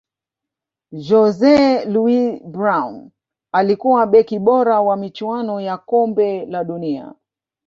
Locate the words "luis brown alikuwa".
1.85-4.07